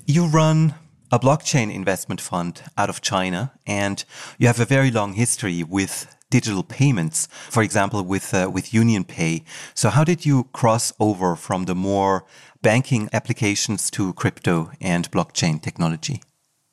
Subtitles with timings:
[0.08, 0.74] You run
[1.12, 4.06] a blockchain investment fund out of China, and
[4.38, 9.44] you have a very long history with digital payments, for example, with, uh, with UnionPay.
[9.74, 12.24] So, how did you cross over from the more
[12.62, 16.22] banking applications to crypto and blockchain technology?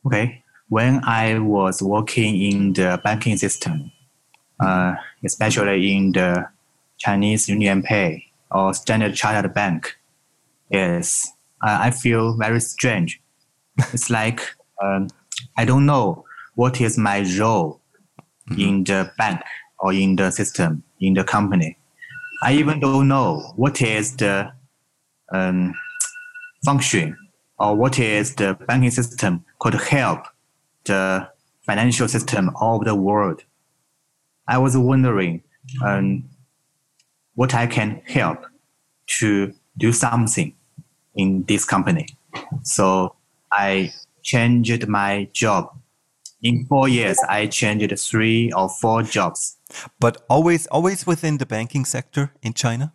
[0.07, 0.45] Okay.
[0.69, 3.91] When I was working in the banking system,
[4.61, 6.49] uh, especially in the
[6.99, 9.97] Chinese UnionPay, or Standard Chartered Bank
[10.71, 13.21] is I feel very strange.
[13.93, 14.41] it's like
[14.83, 15.09] um,
[15.57, 17.81] I don't know what is my role
[18.51, 18.61] mm-hmm.
[18.61, 19.41] in the bank
[19.79, 21.77] or in the system in the company.
[22.43, 24.53] I even don't know what is the
[25.33, 25.75] um,
[26.65, 27.17] function
[27.59, 30.27] or what is the banking system could help
[30.85, 31.29] the
[31.63, 33.43] financial system of the world.
[34.47, 35.43] I was wondering
[35.85, 36.29] um,
[37.37, 38.45] what I can help
[39.19, 40.53] to do something
[41.15, 42.09] in this company.
[42.63, 43.15] So
[43.53, 43.93] I
[44.23, 45.71] changed my job.
[46.43, 49.57] In four years, I changed three or four jobs.
[50.01, 52.93] But always, always within the banking sector in China.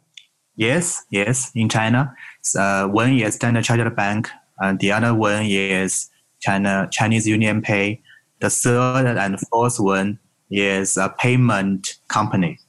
[0.55, 2.13] Yes, yes, in China.
[2.57, 6.09] Uh, one is Standard Chartered Bank, and the other one is
[6.41, 8.01] China Chinese Union Pay.
[8.41, 10.19] The third and fourth one
[10.49, 12.59] is a payment company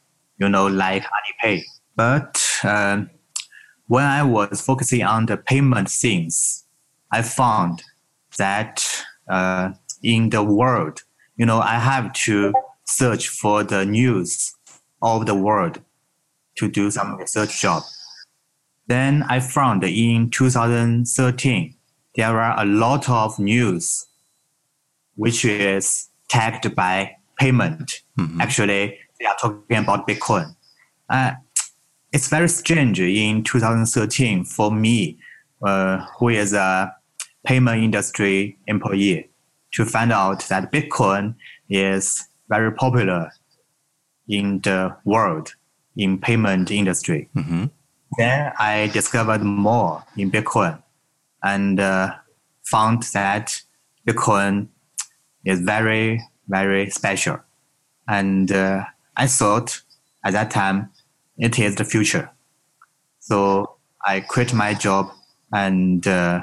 [0.42, 1.62] you know, like Alipay.
[1.94, 3.04] But uh,
[3.86, 6.64] when I was focusing on the payment things,
[7.12, 7.82] I found
[8.38, 8.84] that
[9.28, 9.70] uh,
[10.02, 11.02] in the world,
[11.36, 12.52] you know, I have to
[12.84, 14.52] search for the news
[15.00, 15.80] of the world
[16.56, 17.84] to do some research job.
[18.88, 21.76] Then I found in 2013,
[22.16, 24.06] there are a lot of news
[25.14, 28.02] which is tagged by payment.
[28.18, 28.40] Mm-hmm.
[28.40, 30.54] Actually, they are talking about Bitcoin.
[31.08, 31.32] Uh,
[32.12, 35.18] it's very strange in 2013 for me,
[35.64, 36.94] uh, who is a
[37.44, 39.30] payment industry employee,
[39.72, 41.34] to find out that Bitcoin
[41.70, 43.30] is very popular
[44.28, 45.54] in the world
[45.96, 47.28] in payment industry.
[47.36, 47.66] Mm-hmm.
[48.18, 50.82] Then I discovered more in Bitcoin
[51.42, 52.14] and uh,
[52.64, 53.62] found that
[54.06, 54.68] Bitcoin
[55.44, 57.38] is very, very special.
[58.06, 58.84] And uh,
[59.16, 59.82] I thought
[60.24, 60.90] at that time
[61.38, 62.30] it is the future.
[63.20, 65.10] So I quit my job
[65.52, 66.42] and uh,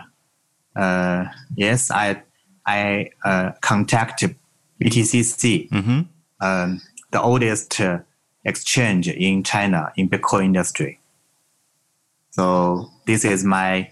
[0.76, 1.26] uh,
[1.56, 2.22] yes, I
[2.66, 4.36] I uh, contacted
[4.82, 6.02] BTCC, mm-hmm.
[6.42, 6.82] um,
[7.12, 8.00] the oldest uh,
[8.46, 11.00] exchange in China in Bitcoin industry.
[12.32, 13.92] So this is my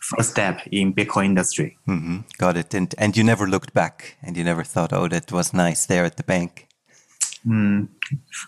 [0.00, 1.76] first step in Bitcoin industry.
[1.86, 2.20] Mm-hmm.
[2.38, 2.74] Got it.
[2.74, 6.04] And and you never looked back, and you never thought, oh, that was nice there
[6.04, 6.66] at the bank
[7.46, 7.88] um,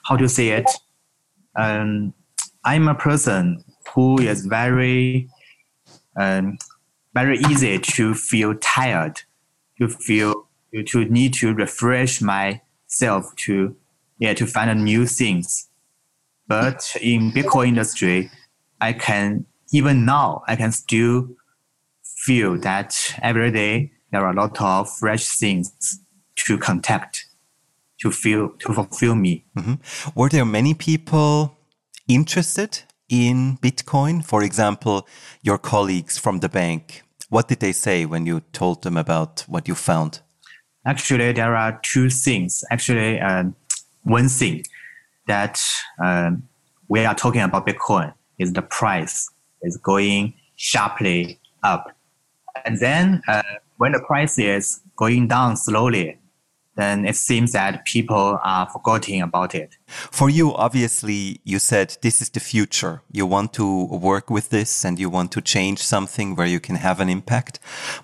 [0.04, 0.70] how to say it?
[1.56, 2.14] Um,
[2.64, 3.64] I'm a person
[3.94, 5.28] who is very,
[6.18, 6.58] um,
[7.14, 9.22] very easy to feel tired,
[9.78, 10.46] to feel
[10.88, 13.74] to need to refresh myself to
[14.18, 15.68] yeah to find new things.
[16.48, 18.30] But in Bitcoin industry,
[18.80, 21.28] I can even now I can still
[22.04, 26.00] feel that every day there are a lot of fresh things
[26.36, 27.25] to contact
[28.00, 29.44] to feel to fulfill me.
[29.56, 29.74] Mm-hmm.
[30.14, 31.56] Were there many people
[32.08, 34.24] interested in Bitcoin?
[34.24, 35.06] For example,
[35.42, 37.02] your colleagues from the bank.
[37.28, 40.20] What did they say when you told them about what you found?
[40.86, 42.62] Actually, there are two things.
[42.70, 43.44] Actually, uh,
[44.04, 44.62] one thing
[45.26, 45.60] that
[46.02, 46.30] uh,
[46.88, 49.28] we are talking about Bitcoin is the price
[49.62, 51.90] is going sharply up.
[52.64, 53.42] And then uh,
[53.78, 56.18] when the price is going down slowly,
[56.76, 59.76] then it seems that people are forgetting about it.
[59.88, 63.02] For you, obviously, you said this is the future.
[63.10, 66.76] You want to work with this and you want to change something where you can
[66.76, 67.58] have an impact.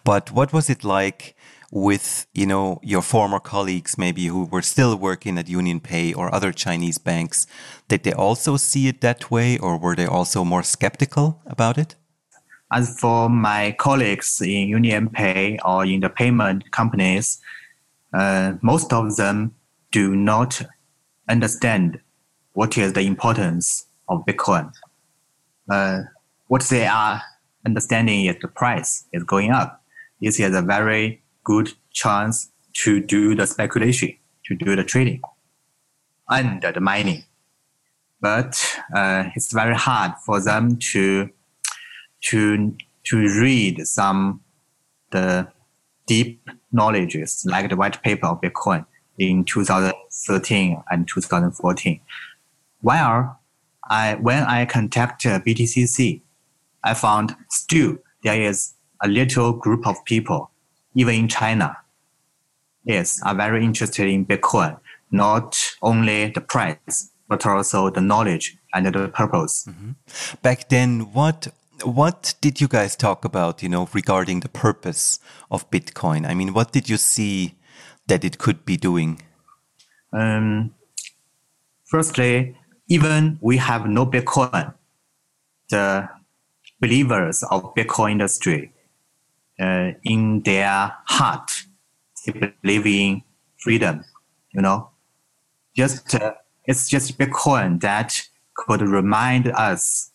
[0.04, 1.36] But what was it like
[1.70, 6.52] with, you know, your former colleagues, maybe who were still working at UnionPay or other
[6.52, 7.46] Chinese banks?
[7.88, 11.94] Did they also see it that way or were they also more skeptical about it?
[12.70, 17.38] As for my colleagues in UnionPay or in the payment companies,
[18.12, 19.54] uh, most of them
[19.90, 20.62] do not
[21.28, 22.00] understand
[22.52, 24.72] what is the importance of Bitcoin.
[25.70, 26.00] Uh,
[26.48, 27.22] what they are
[27.64, 29.82] understanding is the price is going up.
[30.20, 34.16] This is a very good chance to do the speculation,
[34.46, 35.20] to do the trading
[36.28, 37.24] and the mining.
[38.20, 41.28] But uh, it's very hard for them to
[42.30, 44.40] to to read some
[45.10, 45.48] the
[46.06, 48.84] deep knowledges like the white paper of Bitcoin
[49.18, 52.00] in 2013 and 2014.
[52.80, 53.40] While
[53.88, 56.22] I, when I contacted BTCC,
[56.84, 60.50] I found still there is a little group of people,
[60.94, 61.76] even in China,
[62.84, 64.78] yes, are very interested in Bitcoin,
[65.10, 69.66] not only the price, but also the knowledge and the purpose.
[69.66, 69.94] Mm -hmm.
[70.42, 71.52] Back then, what
[71.84, 75.18] what did you guys talk about, you know, regarding the purpose
[75.50, 76.26] of Bitcoin?
[76.26, 77.56] I mean, what did you see
[78.06, 79.20] that it could be doing?
[80.12, 80.74] Um,
[81.84, 82.56] firstly,
[82.88, 84.74] even we have no Bitcoin,
[85.70, 86.08] the
[86.80, 88.72] believers of Bitcoin industry,
[89.60, 91.64] uh, in their heart,
[92.26, 93.22] they believe in
[93.58, 94.04] freedom,
[94.52, 94.90] you know.
[95.74, 98.20] Just uh, it's just Bitcoin that
[98.54, 100.11] could remind us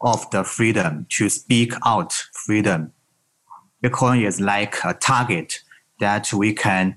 [0.00, 2.92] of the freedom to speak out freedom.
[3.82, 5.60] Bitcoin is like a target
[5.98, 6.96] that we can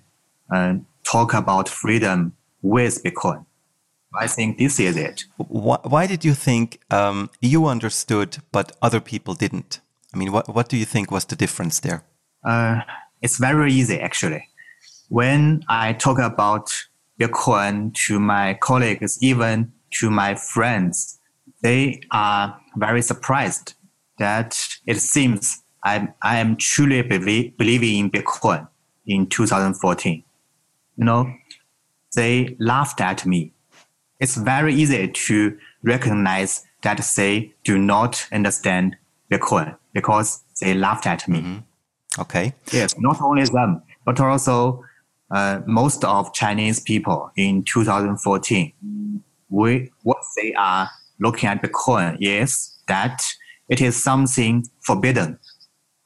[0.53, 3.45] uh, talk about freedom with Bitcoin.
[4.15, 5.25] I think this is it.
[5.38, 9.79] Why, why did you think um, you understood, but other people didn't?
[10.13, 12.03] I mean, what, what do you think was the difference there?
[12.44, 12.81] Uh,
[13.21, 14.47] it's very easy, actually.
[15.09, 16.71] When I talk about
[17.19, 21.19] Bitcoin to my colleagues, even to my friends,
[21.63, 23.74] they are very surprised
[24.19, 28.68] that it seems I, I am truly believing in Bitcoin
[29.06, 30.24] in 2014.
[30.98, 31.33] You know,
[32.15, 33.54] they laughed at me.
[34.19, 38.95] It's very easy to recognize that they do not understand
[39.31, 41.39] Bitcoin because they laughed at me.
[41.39, 42.21] Mm-hmm.
[42.21, 42.54] Okay.
[42.71, 44.83] Yes, not only them, but also
[45.31, 48.74] uh, most of Chinese people in 2014.
[49.50, 50.89] We, what they are
[51.19, 53.21] looking at Bitcoin is that
[53.69, 55.39] it is something forbidden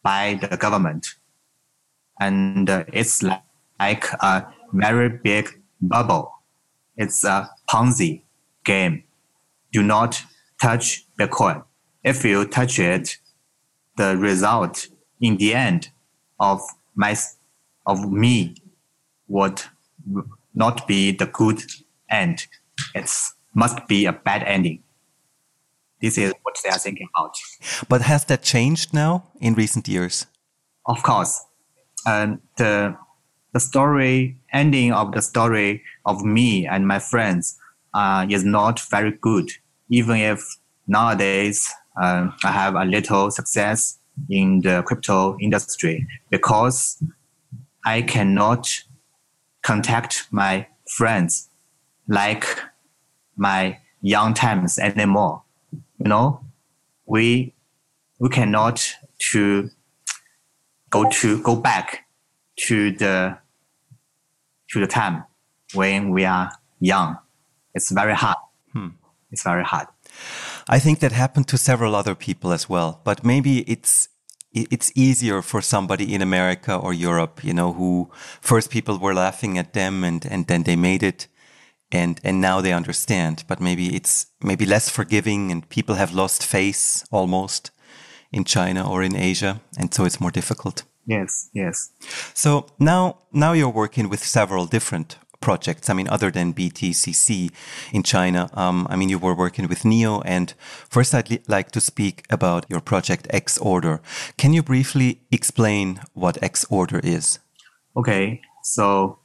[0.04, 1.08] by the government.
[2.20, 3.42] And uh, it's like,
[3.80, 5.50] like a very big
[5.82, 6.32] bubble.
[6.96, 8.24] It's a Ponzi
[8.64, 9.04] game.
[9.72, 10.24] Do not
[10.62, 11.64] touch Bitcoin.
[12.04, 13.18] If you touch it,
[13.98, 14.88] the result
[15.20, 15.90] in the end
[16.40, 16.62] of
[16.96, 17.16] my
[17.86, 18.56] of me
[19.28, 19.62] would
[20.54, 21.62] not be the good
[22.10, 22.48] end.
[22.96, 23.12] It
[23.54, 24.84] must be a bad ending
[26.02, 27.36] this is what they are thinking about.
[27.90, 30.28] But has that changed now in recent years?
[30.86, 31.44] Of course.
[32.06, 32.96] And the,
[33.54, 37.58] the story, ending of the story of me and my friends
[37.94, 39.50] uh, is not very good,
[39.90, 40.42] even if
[40.88, 41.70] nowadays
[42.02, 43.98] uh, I have a little success
[44.30, 47.02] in the crypto industry because
[47.86, 48.84] I cannot
[49.64, 51.50] contact my friends
[52.08, 52.46] like
[53.36, 55.44] my young times anymore
[56.00, 56.42] you know,
[57.06, 57.54] we
[58.20, 58.96] we cannot
[59.32, 59.70] to
[60.90, 62.06] go to go back
[62.68, 63.38] to the
[64.70, 65.24] to the time
[65.74, 67.18] when we are young.
[67.74, 68.38] It's very hard.
[68.74, 68.90] Hmm.
[69.32, 69.88] It's very hard.
[70.68, 74.10] I think that happened to several other people as well, but maybe it's
[74.54, 78.10] it's easier for somebody in America or Europe, you know, who
[78.42, 81.28] first people were laughing at them and and then they made it
[81.92, 86.44] and and now they understand but maybe it's maybe less forgiving and people have lost
[86.44, 87.72] face almost
[88.32, 90.84] in China or in Asia and so it's more difficult.
[91.06, 91.92] Yes yes.
[92.34, 95.90] So now now you're working with several different projects.
[95.90, 97.52] I mean other than btcc
[97.94, 100.54] in china um, i mean you were working with neo and
[100.90, 104.02] first i'd like to speak about your project x order.
[104.38, 107.40] Can you briefly explain what x order is?
[107.96, 109.20] Okay so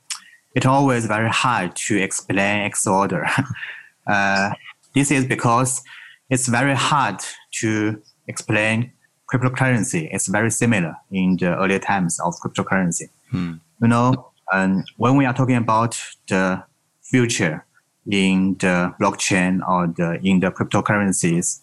[0.54, 3.26] it's always very hard to explain X order.
[4.06, 4.50] uh,
[4.94, 5.82] this is because
[6.30, 7.20] it's very hard
[7.60, 8.92] to explain
[9.32, 13.08] cryptocurrency It's very similar in the earlier times of cryptocurrency.
[13.30, 13.54] Hmm.
[13.80, 16.62] You know, and when we are talking about the
[17.02, 17.64] future
[18.10, 21.60] in the blockchain or the, in the cryptocurrencies,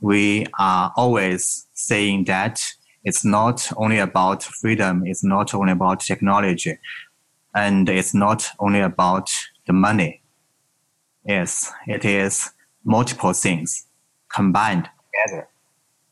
[0.00, 2.62] we are always saying that
[3.04, 6.78] it's not only about freedom, it's not only about technology,
[7.54, 9.30] and it's not only about
[9.66, 10.22] the money.
[11.24, 12.50] Yes, it is
[12.84, 13.86] multiple things
[14.34, 15.48] combined together.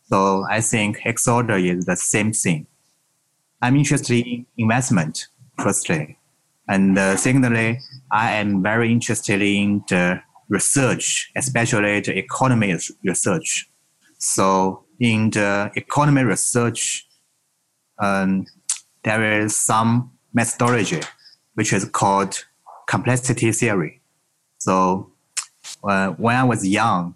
[0.04, 2.66] So I think Xorder is the same thing.
[3.62, 5.26] I'm interested in investment,
[5.58, 6.18] firstly.
[6.68, 13.68] And uh, secondly, I am very interested in the research, especially the economy research.
[14.18, 17.06] So in the economy research,
[17.98, 18.46] um,
[19.02, 21.00] there is some methodology
[21.56, 22.44] which is called
[22.86, 24.00] complexity theory.
[24.58, 25.10] So
[25.82, 27.14] uh, when I was young,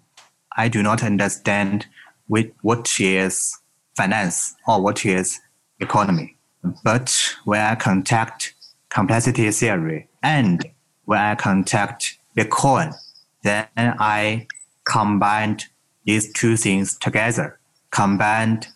[0.57, 1.87] I do not understand
[2.27, 3.59] what is
[3.97, 5.41] finance or what is
[5.79, 6.37] economy.
[6.85, 8.55] But when I contact
[8.89, 10.65] complexity theory and
[11.05, 12.95] when I contact Bitcoin,
[13.43, 14.47] then I
[14.85, 15.67] combined
[16.05, 17.59] these two things together,
[17.91, 18.69] combined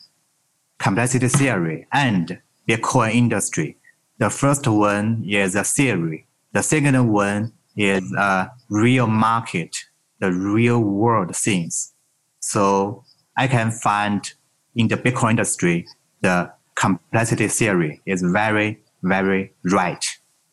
[0.78, 3.76] complexity theory and Bitcoin industry.
[4.18, 6.26] The first one is a theory.
[6.52, 9.76] The second one is a real market,
[10.20, 11.92] the real world things.
[12.40, 13.04] So
[13.36, 14.32] I can find
[14.76, 15.86] in the Bitcoin industry,
[16.20, 20.04] the complexity theory is very, very right.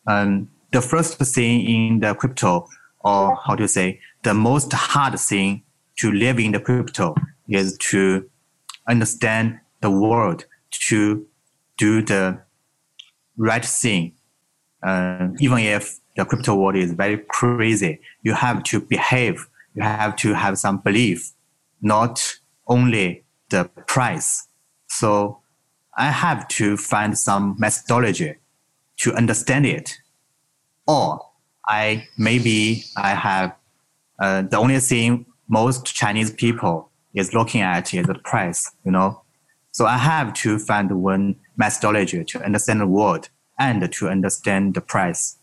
[0.06, 2.66] Um, the first thing in the crypto,
[3.00, 5.62] or how to say, the most hard thing
[5.98, 7.14] to live in the crypto
[7.48, 8.28] is to
[8.88, 11.26] understand the world, to
[11.76, 12.40] do the
[13.36, 14.12] right thing.
[14.82, 20.16] Uh, even if the crypto world is very crazy, you have to behave, you have
[20.16, 21.32] to have some belief,
[21.80, 24.48] not only the price.
[24.88, 25.38] So
[25.96, 28.36] I have to find some methodology
[28.98, 29.98] to understand it.
[30.86, 31.20] Or
[31.68, 33.54] I maybe I have
[34.18, 39.22] uh, the only thing most Chinese people is looking at is the price, you know.
[39.72, 44.80] So I have to find one methodology to understand the world and to understand the
[44.80, 45.36] price.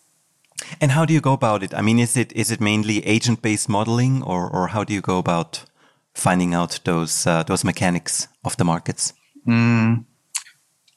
[0.80, 1.74] And how do you go about it?
[1.74, 5.02] I mean, is it is it mainly agent based modeling, or or how do you
[5.02, 5.66] go about
[6.14, 9.14] finding out those uh, those mechanics of the markets?
[9.48, 10.06] Mm,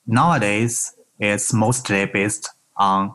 [0.06, 3.14] nowadays, it's mostly based on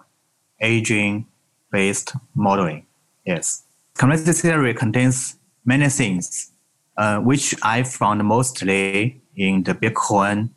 [0.62, 2.86] agent-based modeling.
[3.25, 3.63] Yes,
[3.97, 6.51] complexity theory contains many things,
[6.97, 10.50] uh, which I found mostly in the Bitcoin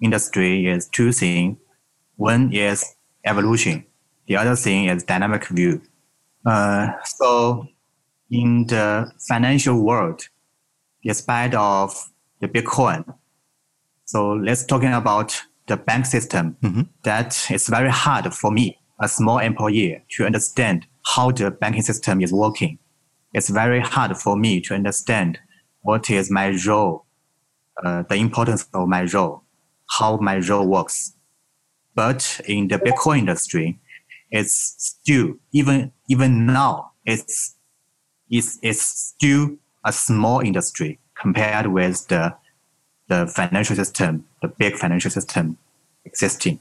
[0.00, 1.56] industry is two things.
[2.16, 2.84] One is
[3.24, 3.84] evolution.
[4.26, 5.80] The other thing is dynamic view.
[6.44, 7.66] Uh, so
[8.30, 10.22] in the financial world,
[11.02, 13.04] despite of the Bitcoin.
[14.04, 16.56] So let's talking about the bank system.
[16.62, 16.82] Mm-hmm.
[17.04, 22.20] That it's very hard for me, a small employee, to understand how the banking system
[22.20, 22.78] is working.
[23.32, 25.38] It's very hard for me to understand
[25.82, 27.06] what is my role,
[27.84, 29.42] uh, the importance of my role,
[29.98, 31.14] how my role works.
[31.94, 33.78] But in the Bitcoin industry,
[34.30, 37.56] it's still even even now it's
[38.30, 42.34] it's, it's still a small industry compared with the,
[43.08, 45.56] the financial system, the big financial system
[46.04, 46.60] existing.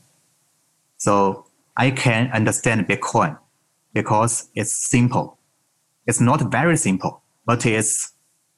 [0.97, 1.45] So
[1.75, 3.37] I can understand Bitcoin
[3.93, 5.37] because it's simple.
[6.05, 8.13] It's not very simple, but it's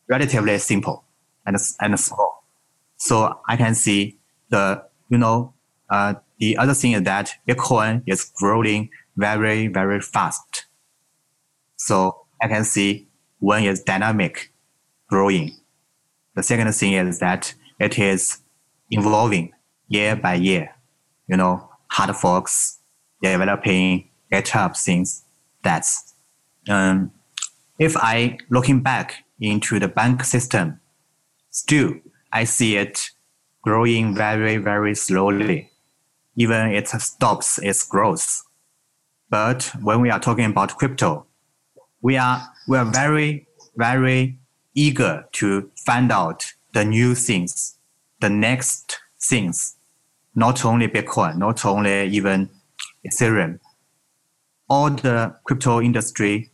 [0.07, 1.03] relatively simple
[1.45, 2.38] and, and small.
[2.99, 4.17] So I can see
[4.49, 5.53] the, you know,
[5.89, 10.65] uh, the other thing is that Bitcoin is growing very, very fast.
[11.77, 13.07] So I can see
[13.39, 14.51] one is dynamic
[15.07, 15.55] growing.
[16.35, 18.39] The second thing is that it is
[18.91, 19.53] evolving
[19.87, 20.75] year by year.
[21.27, 22.79] You know, hard forks,
[23.21, 25.23] developing GitHub things.
[25.63, 26.13] That's
[26.69, 27.11] um,
[27.77, 30.79] if I looking back into the bank system,
[31.49, 31.93] still
[32.31, 33.09] I see it
[33.61, 35.71] growing very, very slowly.
[36.35, 38.43] Even it stops its growth.
[39.29, 41.25] But when we are talking about crypto,
[42.01, 44.39] we are we are very, very
[44.73, 47.77] eager to find out the new things,
[48.21, 49.75] the next things,
[50.35, 52.49] not only Bitcoin, not only even
[53.05, 53.59] Ethereum.
[54.69, 56.51] All the crypto industry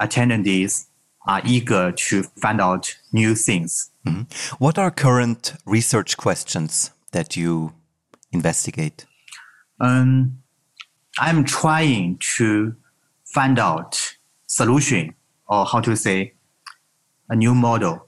[0.00, 0.86] attendees
[1.26, 3.90] are eager to find out new things.
[4.06, 4.54] Mm-hmm.
[4.58, 7.72] What are current research questions that you
[8.32, 9.06] investigate?
[9.80, 10.38] Um,
[11.18, 12.74] I'm trying to
[13.24, 15.14] find out solution
[15.48, 16.34] or how to say
[17.28, 18.06] a new model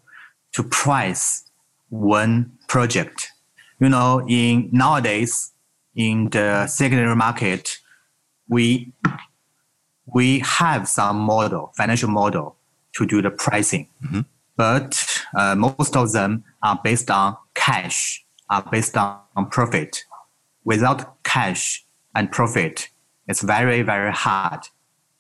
[0.53, 1.45] to price
[1.89, 3.31] one project
[3.79, 5.53] you know, in nowadays
[5.95, 7.79] in the secondary market,
[8.49, 8.93] we
[10.07, 12.57] we have some model, financial model
[12.95, 14.25] to do the pricing, Mhm.
[14.57, 20.05] but uh, most of them are based on cash, are based on, profit.
[20.65, 22.89] Without cash and profit,
[23.29, 24.61] it's very very hard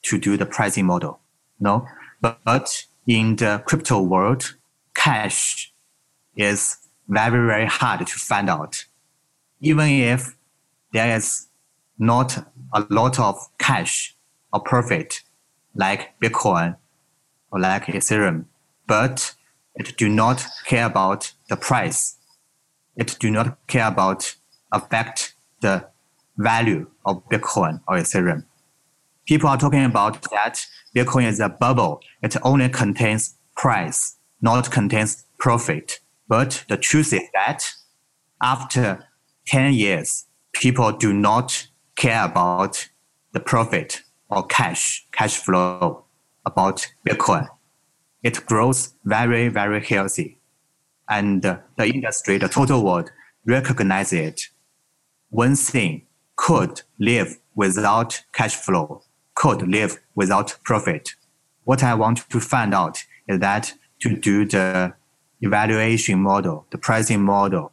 [0.02, 1.20] to do the pricing model.
[1.60, 1.86] No,
[2.20, 4.56] but, but in the crypto world,
[4.94, 5.72] cash
[6.36, 6.76] is
[7.08, 8.86] very very hard to find out.
[9.60, 10.36] Even if
[10.92, 11.46] there is
[11.98, 14.16] not a lot of cash
[14.52, 15.22] or profit
[15.74, 16.76] like Bitcoin
[17.50, 18.46] or like Ethereum,
[18.86, 19.34] but
[19.76, 22.16] it do not care about the price.
[22.96, 24.36] It do not care about
[24.72, 25.88] affect the
[26.36, 28.44] value of Bitcoin or Ethereum.
[29.26, 30.64] People are talking about that
[30.94, 32.00] Bitcoin is a bubble.
[32.22, 36.00] It only contains price, not contains profit.
[36.28, 37.70] But the truth is that
[38.42, 39.04] after
[39.46, 42.88] 10 years, people do not care about
[43.32, 46.04] the profit or cash, cash flow
[46.44, 47.48] about Bitcoin.
[48.22, 50.38] It grows very, very healthy.
[51.08, 53.10] And the industry, the total world
[53.46, 54.48] recognize it.
[55.30, 56.06] One thing
[56.36, 59.02] could live without cash flow,
[59.34, 61.10] could live without profit.
[61.64, 64.94] What I want to find out is that to do the
[65.40, 67.72] evaluation model, the pricing model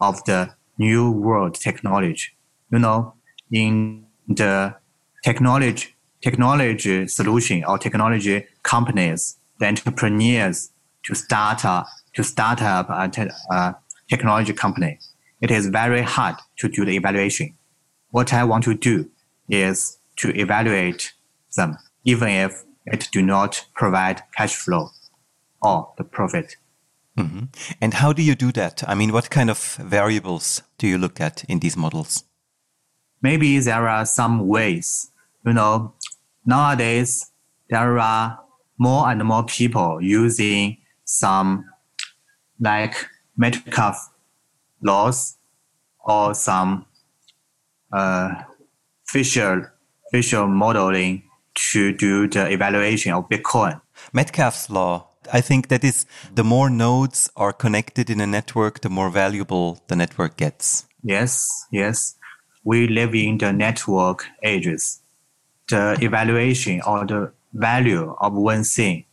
[0.00, 2.32] of the new world technology.
[2.70, 3.14] You know,
[3.50, 4.76] in the
[5.24, 10.70] technology technology solution or technology companies, the entrepreneurs
[11.04, 13.76] to start up to start up a te- a
[14.08, 14.98] technology company,
[15.40, 17.56] it is very hard to do the evaluation.
[18.10, 19.08] What I want to do
[19.48, 21.12] is to evaluate
[21.56, 24.90] them, even if it do not provide cash flow
[25.62, 26.56] or the profit.
[27.16, 27.48] Mhm.
[27.80, 28.82] And how do you do that?
[28.88, 32.24] I mean, what kind of variables do you look at in these models?
[33.22, 35.10] maybe there are some ways.
[35.44, 35.94] You know,
[36.44, 37.30] nowadays
[37.68, 38.38] there are
[38.80, 41.66] more and more people using some
[42.58, 42.94] like
[43.36, 44.08] Metcalfe
[44.82, 45.36] laws
[46.02, 46.86] or some
[47.92, 48.30] uh,
[49.06, 49.66] facial
[50.10, 51.22] facial modeling
[51.72, 53.80] to do the evaluation of Bitcoin.
[54.12, 55.08] Metcalfe's law.
[55.30, 59.80] I think that is the more nodes are connected in a network, the more valuable
[59.88, 60.86] the network gets.
[61.02, 62.16] Yes, yes.
[62.64, 65.02] We live in the network ages.
[65.68, 69.04] The evaluation or the value of one thing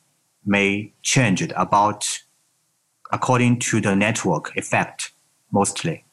[0.46, 2.20] may change about
[3.12, 5.12] according to the network effect
[5.52, 6.04] mostly.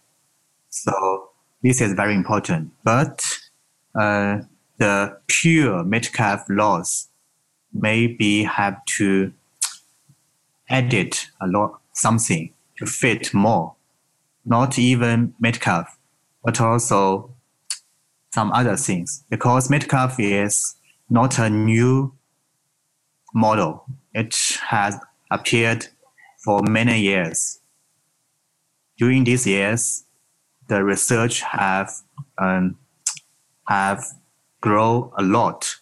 [0.71, 1.31] So
[1.63, 2.71] this is very important.
[2.83, 3.25] But
[3.95, 4.41] uh,
[4.79, 7.09] the pure Metcalfe laws
[7.73, 9.33] maybe have to
[10.69, 13.75] edit a lot something to fit more.
[14.45, 15.99] Not even Metcalfe,
[16.45, 17.35] but also
[18.33, 19.25] some other things.
[19.31, 20.75] Because Metcalfe is
[21.09, 22.13] not a new
[23.35, 23.85] model.
[24.13, 24.99] It has
[25.31, 25.87] appeared
[26.45, 27.61] for many years.
[28.99, 30.05] During these years,
[30.69, 31.91] the research have
[32.39, 32.79] um,
[33.69, 34.05] have
[34.61, 35.77] grown a lot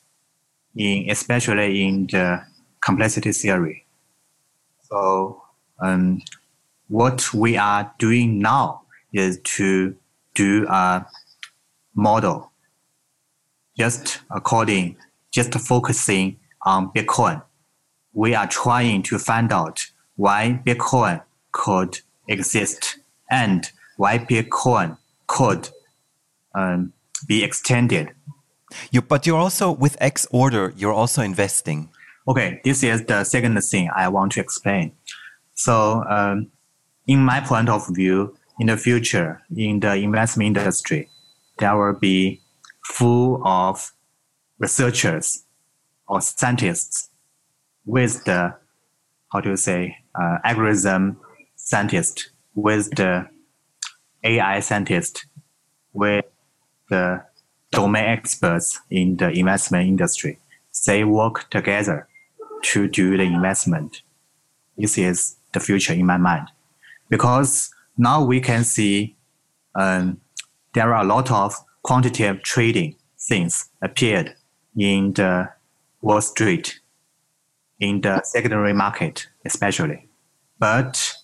[0.77, 2.43] in especially in the
[2.81, 3.87] complexity theory.
[4.83, 5.43] So
[5.81, 6.23] um,
[6.89, 8.83] what we are doing now
[9.13, 9.97] is to
[10.35, 11.07] do a
[11.95, 12.53] model
[13.77, 14.97] just according,
[15.33, 17.43] just focusing on Bitcoin.
[18.13, 22.99] We are trying to find out why Bitcoin could exist
[23.31, 25.71] and why Bitcoin could
[26.55, 26.93] um,
[27.27, 28.13] be extended.
[28.91, 30.73] You, but you're also with X order.
[30.77, 31.89] You're also investing.
[32.29, 34.93] Okay, this is the second thing I want to explain.
[35.55, 36.51] So, um,
[37.07, 41.09] in my point of view, in the future, in the investment industry,
[41.59, 42.41] there will be
[42.85, 43.93] full of
[44.63, 45.45] researchers
[46.07, 47.11] or scientists
[47.85, 48.55] with the,
[49.33, 51.19] how do you say, uh, algorithm
[51.57, 53.29] scientist, with the
[54.23, 55.27] AI scientist,
[55.93, 56.25] with
[56.89, 57.25] the
[57.73, 60.39] domain experts in the investment industry.
[60.87, 62.09] They work together
[62.63, 64.03] to do the investment.
[64.79, 66.49] This is the future in my mind.
[67.09, 69.17] Because now we can see
[69.75, 70.21] um,
[70.75, 74.35] there are a lot of quantitative trading things appeared
[74.77, 75.51] in the
[76.01, 76.81] Wall Street,
[77.79, 80.09] in the secondary market especially.
[80.59, 81.15] But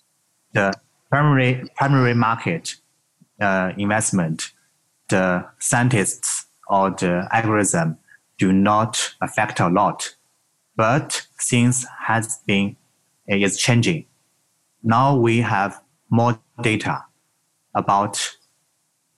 [0.53, 0.73] the
[1.09, 2.75] primary primary market
[3.41, 4.51] uh, investment,
[5.09, 7.97] the scientists or the algorithm
[8.37, 10.15] do not affect a lot.
[10.75, 12.77] But things has been
[13.27, 14.05] is changing.
[14.83, 17.05] Now we have more data.
[17.75, 18.35] about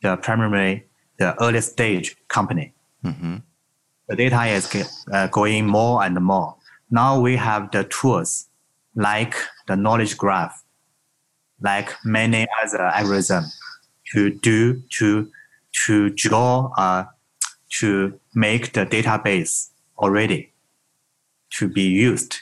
[0.01, 0.85] the primary,
[1.17, 2.73] the early stage company.
[3.03, 3.37] Mm-hmm.
[4.12, 4.67] The data is
[5.13, 6.58] uh, going more and more.
[6.89, 8.50] Now we have the tools
[8.93, 9.36] like
[9.69, 10.65] the knowledge graph,
[11.62, 13.54] like many other algorithms
[14.12, 15.32] to do to
[15.86, 17.06] to draw uh,
[17.80, 20.52] to make the database already
[21.52, 22.41] to be used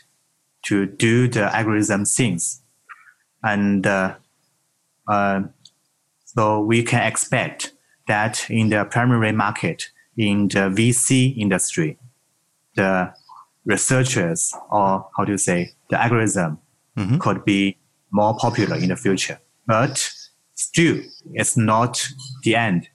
[0.64, 2.64] to do the algorithm things
[3.44, 4.16] and uh,
[5.08, 5.42] uh,
[6.26, 7.74] so we can expect
[8.08, 9.92] that in the primary market
[10.28, 11.98] in the vc industry
[12.76, 12.92] the
[13.66, 16.58] researchers or how to say the algorithm
[16.98, 17.20] Mhm.
[17.20, 17.78] could be
[18.12, 19.94] more popular in the future but
[20.56, 20.98] still
[21.34, 21.94] it's not
[22.44, 22.90] the end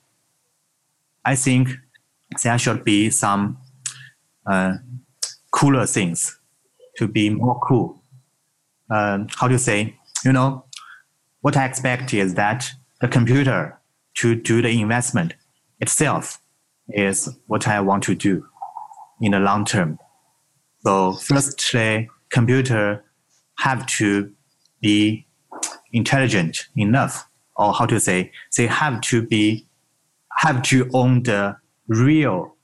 [1.31, 1.69] i think
[2.43, 3.57] there should be some
[4.51, 4.73] uh,
[5.51, 6.37] cooler things
[6.97, 8.03] to be more cool.
[8.89, 9.95] Um, how to say?
[10.25, 10.65] You know,
[11.41, 12.69] what I expect is that
[13.01, 13.79] the computer
[14.21, 15.33] to do the investment
[15.79, 16.39] itself
[16.89, 18.45] is what I want to do
[19.21, 19.99] in the long term.
[20.83, 23.03] So firstly, computer
[23.59, 24.31] have to
[24.81, 25.25] be
[25.93, 29.65] intelligent enough, or how to say, they have to be
[30.39, 31.55] have to own the
[31.87, 32.55] real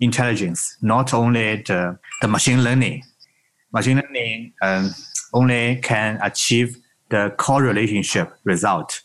[0.00, 3.02] intelligence, not only the, the machine learning.
[3.72, 4.90] Machine learning um,
[5.32, 6.76] only can achieve
[7.10, 9.02] the correlationship result.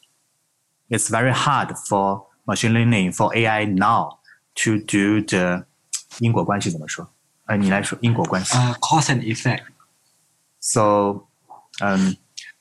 [0.89, 4.20] It's very hard for machine learning for AI now
[4.55, 5.65] to do the
[6.19, 7.09] 因果关系怎么说？
[7.45, 8.55] 呃，你来说因果关系。
[8.55, 9.63] Uh, cause and effect.
[10.59, 11.27] So,
[11.81, 12.15] um,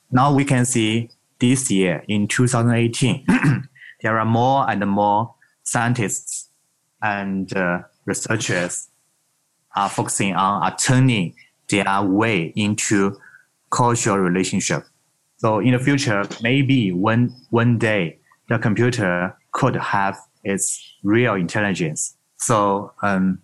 [0.09, 3.25] now we can see this year in 2018,
[4.01, 6.47] there are more and more scientists
[7.01, 8.87] and uh, researchers
[9.75, 11.33] are focusing on are turning
[11.69, 13.15] their way into
[13.69, 14.83] causal relationship.
[15.37, 22.15] So in the future, maybe one one day the computer could have its real intelligence.
[22.37, 23.41] So, um,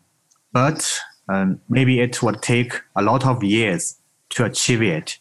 [0.52, 3.98] but um, maybe it would take a lot of years
[4.30, 5.20] to achieve it.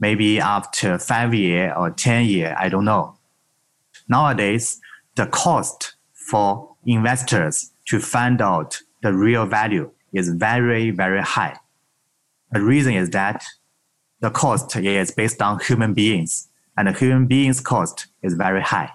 [0.00, 3.16] Maybe after five year or ten year, I don't know.
[4.08, 4.80] Nowadays,
[5.16, 11.58] the cost for investors to find out the real value is very, very high.
[12.52, 13.44] The reason is that
[14.20, 18.90] the cost is based on human beings and the human beings cost is very high.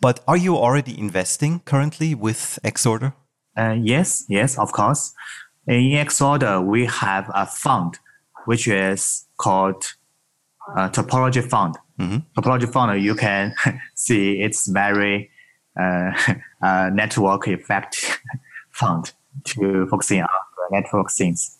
[0.00, 3.12] But are you already investing currently with Xorder?
[3.56, 5.12] Uh, yes, yes, of course.
[5.66, 7.98] In Xorder, we have a fund
[8.46, 9.84] which is called
[10.76, 11.76] uh, Topology Fund.
[11.98, 12.24] Mhm.
[12.36, 13.54] Topology Fund, you can
[13.94, 15.30] see it's very
[15.80, 16.10] uh,
[16.62, 18.20] uh, network effect
[18.70, 19.12] fund
[19.44, 20.28] to focusing on
[20.70, 21.58] network things.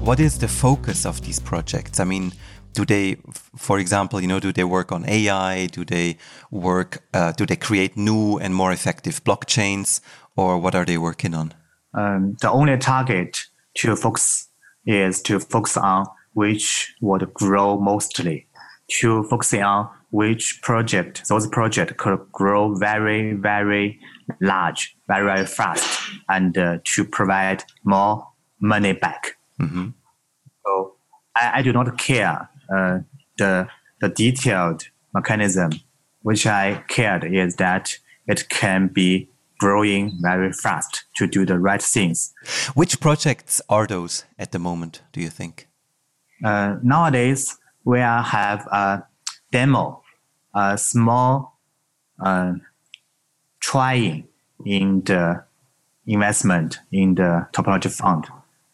[0.00, 2.00] What is the focus of these projects?
[2.00, 2.32] I mean,
[2.72, 3.16] do they,
[3.56, 5.66] for example, you know, do they work on AI?
[5.66, 6.16] Do they
[6.50, 10.00] work, uh, do they create new and more effective blockchains?
[10.36, 11.52] Or what are they working on?
[11.98, 13.38] Um, the only target
[13.74, 14.48] to focus
[14.86, 18.46] is to focus on which would grow mostly,
[19.00, 23.98] to focusing on which project, those projects could grow very, very
[24.40, 28.26] large, very, very fast, and uh, to provide more
[28.60, 29.36] money back.
[29.60, 29.94] Mhm.
[30.64, 30.94] So
[31.34, 33.00] I, I do not care uh,
[33.38, 33.68] the
[34.00, 35.70] the detailed mechanism.
[36.22, 39.28] Which I cared is that it can be
[39.58, 42.32] growing very fast to do the right things.
[42.74, 45.68] Which projects are those at the moment, do you think?
[46.44, 49.02] Uh, nowadays, we have a
[49.50, 50.02] demo,
[50.54, 51.58] a small
[52.24, 52.54] uh,
[53.60, 54.28] trying
[54.64, 55.44] in the
[56.06, 58.26] investment in the topology fund.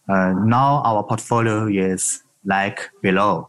[0.09, 3.49] Uh, now our portfolio is like below,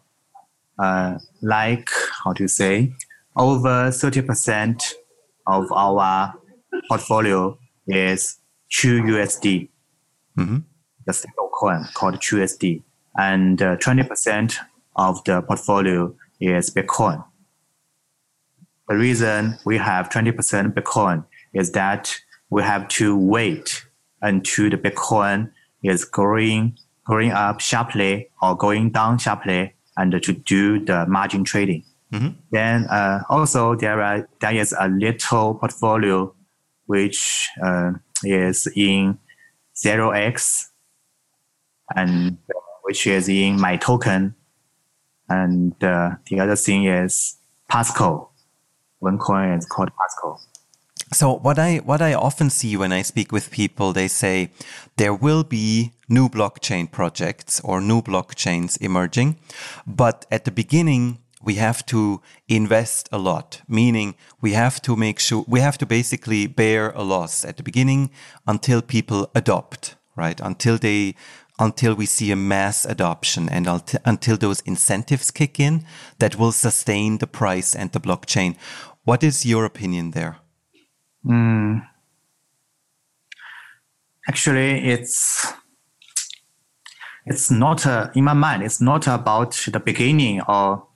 [0.80, 1.90] uh, like
[2.24, 2.94] how to say,
[3.36, 4.94] over 30%
[5.48, 6.34] of our
[6.88, 7.58] portfolio
[7.88, 8.38] is
[8.72, 9.70] TrueUSD,
[10.38, 10.64] Mhm.
[11.06, 12.84] the single coin called TrueUSD,
[13.18, 14.60] and uh, 20%
[14.96, 17.24] of the portfolio is Bitcoin.
[18.88, 22.16] The reason we have 20% Bitcoin is that
[22.50, 23.86] we have to wait
[24.22, 25.52] until the Bitcoin
[25.84, 31.84] is growing, growing up sharply or going down sharply and to do the margin trading.
[32.12, 32.30] Mm-hmm.
[32.52, 36.34] Then uh, also there are there is a little portfolio
[36.86, 37.94] which uh,
[38.24, 39.18] is in
[39.76, 40.68] 0x
[41.96, 42.38] and
[42.84, 44.36] which is in my token,
[45.28, 48.32] and uh, the other thing is Pascal.
[49.00, 50.40] One coin is called Pascal.
[51.14, 54.52] So what I what I often see when I speak with people, they say
[54.98, 59.38] there will be new blockchain projects or new blockchains emerging,
[59.86, 65.20] but at the beginning we have to invest a lot, meaning we have to make
[65.20, 68.10] sure we have to basically bear a loss at the beginning
[68.48, 70.42] until people adopt, right?
[70.42, 71.16] Until they
[71.58, 73.66] until we see a mass adoption and
[74.04, 75.86] until those incentives kick in
[76.20, 78.58] that will sustain the price and the blockchain.
[79.06, 80.38] What is your opinion there?
[81.26, 81.88] Mm.
[84.28, 85.54] Actually, it's
[87.26, 88.64] it's not uh, in my mind.
[88.64, 90.88] It's not about the beginning or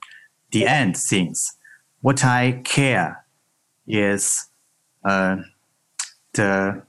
[0.50, 1.56] the end things.
[2.00, 3.24] What I care
[3.86, 4.48] is
[5.04, 5.36] uh,
[6.34, 6.82] the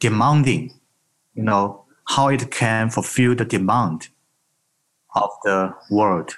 [0.00, 0.72] demanding.
[1.34, 4.08] You know how it can fulfill the demand
[5.14, 6.36] of the world.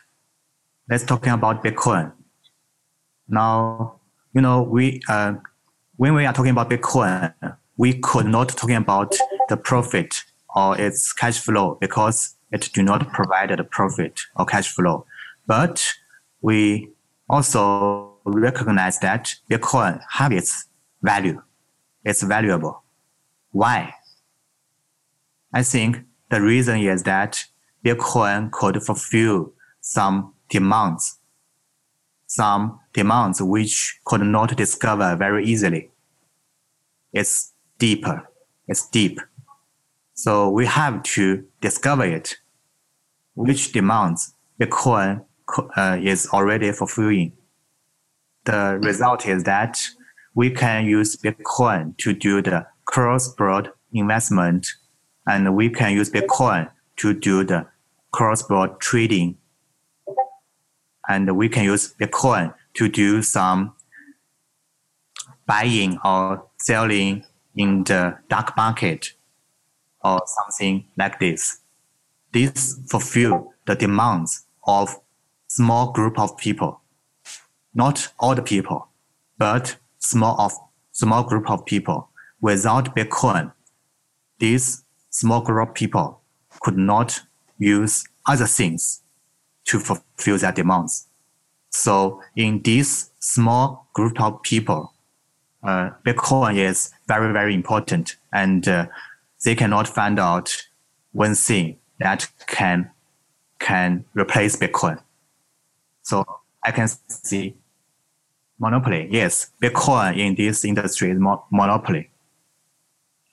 [0.88, 2.12] Let's talking about Bitcoin.
[3.29, 4.01] Now,
[4.35, 5.35] you know, we uh,
[5.96, 7.33] when we are talking about Bitcoin,
[7.77, 9.16] we could not talking about
[9.49, 14.68] the profit or its cash flow because it do not provide the profit or cash
[14.68, 15.07] flow.
[15.46, 15.87] But
[16.40, 16.90] we
[17.29, 20.64] also recognize that Bitcoin has its
[21.03, 21.42] value.
[22.05, 22.83] It's valuable.
[23.53, 23.94] Why?
[25.53, 26.00] I think
[26.31, 27.44] the reason is that
[27.85, 31.18] Bitcoin could fulfill some demands,
[32.26, 35.90] some demands which could not discover very easily
[37.12, 38.29] it's deeper.
[38.68, 39.20] It's deep.
[40.14, 42.37] So we have to discover it,
[43.35, 45.24] which demands Bitcoin
[45.77, 47.33] uh, is already fulfilling.
[48.45, 49.81] The result is that
[50.35, 54.67] we can use Bitcoin to do the cross-border investment,
[55.27, 57.67] and we can use Bitcoin to do the
[58.13, 59.37] cross-border trading,
[61.09, 63.75] and we can use Bitcoin to do some
[65.47, 67.25] buying or selling
[67.57, 69.13] in the dark market
[70.05, 71.61] or something like this.
[72.33, 74.97] This fulfill the demands of
[75.51, 76.81] small group of people,
[77.75, 78.87] not all the people,
[79.37, 80.53] but small of
[80.93, 82.09] small group of people.
[82.41, 83.53] Without Bitcoin,
[84.39, 86.21] this small group of people
[86.61, 87.23] could not
[87.59, 89.03] use other things
[89.65, 91.09] to fulfill their demands.
[91.71, 94.95] So in this small group of people,
[95.65, 98.87] uh, Bitcoin is very, very important and uh,
[99.45, 100.65] they cannot find out
[101.11, 102.91] one thing that can,
[103.59, 105.03] can replace Bitcoin.
[106.11, 106.27] So
[106.64, 107.55] I can see
[108.59, 109.07] monopoly.
[109.12, 112.11] Yes, Bitcoin in this industry is mo- monopoly.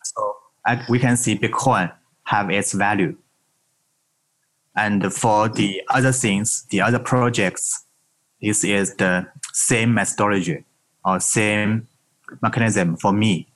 [0.04, 1.92] So I, we can see Bitcoin
[2.26, 3.18] have its value.
[4.76, 7.84] And for the other things, the other projects,
[8.40, 10.64] this is the same methodology
[11.04, 11.88] or same
[12.44, 13.48] mechanism for me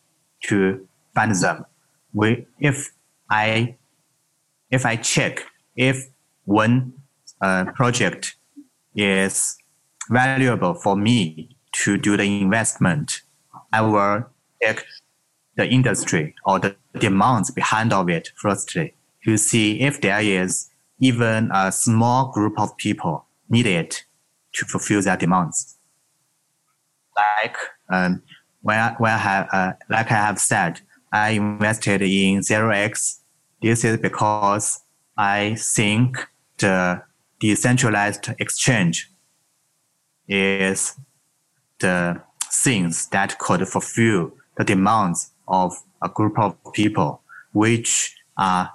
[0.47, 1.65] to find them.
[2.11, 2.89] We, if
[3.29, 3.75] I,
[4.71, 6.07] if I check if
[6.45, 6.93] one
[7.39, 8.35] uh, project
[8.95, 9.57] is
[10.09, 13.21] valuable for me to do the investment,
[13.71, 14.25] I will
[14.61, 14.85] check
[15.55, 21.49] the industry or the demands behind of it firstly to see if there is even
[21.53, 23.97] a small group of people needed
[24.53, 25.77] to fulfill their demands.
[27.15, 27.57] Like
[27.89, 28.23] um,
[28.61, 33.19] when I, when I have, uh, like I have said, I invested in 0x.
[33.61, 34.81] This is because
[35.17, 36.17] I think
[36.57, 37.03] the
[37.41, 39.11] decentralized exchange
[40.27, 40.95] is
[41.79, 42.21] the
[42.63, 48.71] things that could fulfill the demands of a group of people which are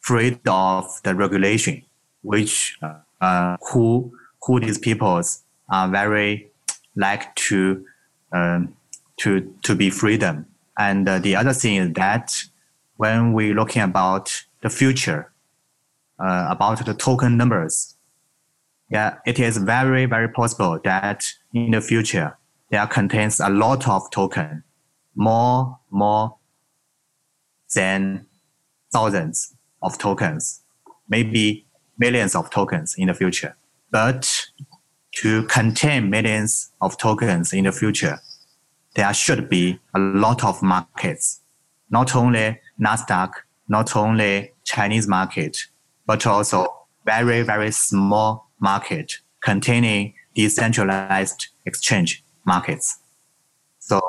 [0.00, 1.82] free of the regulation,
[2.22, 2.78] which
[3.20, 6.50] uh, who who these peoples are very
[6.96, 7.84] like to
[8.32, 8.74] um,
[9.20, 10.46] to, to be freedom.
[10.78, 12.42] And uh, the other thing is that
[12.96, 15.29] when we're looking about the future,
[16.20, 17.96] uh, about the token numbers,
[18.90, 22.36] yeah, it is very, very possible that in the future,
[22.70, 24.64] there contains a lot of token,
[25.14, 26.36] more, more
[27.74, 28.26] than
[28.92, 30.62] thousands of tokens,
[31.08, 31.66] maybe
[31.98, 33.56] millions of tokens in the future.
[33.90, 34.46] But
[35.16, 38.20] to contain millions of tokens in the future,
[38.94, 41.40] there should be a lot of markets,
[41.90, 43.32] not only Nasdaq,
[43.68, 45.56] not only Chinese market,
[46.10, 46.66] but also
[47.06, 49.12] very, very small market
[49.44, 52.98] containing decentralized exchange markets.
[53.78, 54.00] So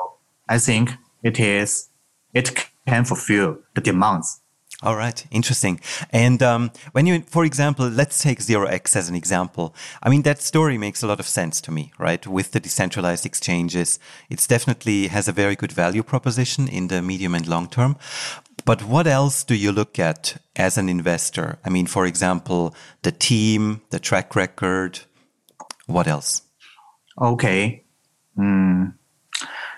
[0.48, 1.90] I think it is,
[2.34, 4.40] it can fulfill the demands
[4.82, 5.80] all right, interesting.
[6.10, 9.74] And um, when you, for example, let's take 0x as an example.
[10.02, 12.26] I mean, that story makes a lot of sense to me, right?
[12.26, 17.34] With the decentralized exchanges, it's definitely has a very good value proposition in the medium
[17.34, 17.96] and long term.
[18.64, 21.58] But what else do you look at as an investor?
[21.64, 25.00] I mean, for example, the team, the track record.
[25.86, 26.42] What else?
[27.20, 27.84] Okay.
[28.36, 28.94] Mm.